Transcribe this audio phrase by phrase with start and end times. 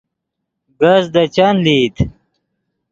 [0.79, 1.95] کز دے چند لئیت